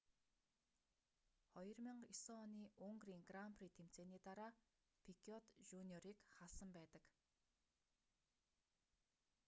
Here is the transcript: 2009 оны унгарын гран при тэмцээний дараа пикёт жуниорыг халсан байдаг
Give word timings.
2009 1.55 2.39
оны 2.43 2.63
унгарын 2.87 3.21
гран 3.29 3.51
при 3.57 3.67
тэмцээний 3.77 4.21
дараа 4.27 4.51
пикёт 5.05 5.45
жуниорыг 5.69 6.19
халсан 6.35 6.69
байдаг 6.77 7.03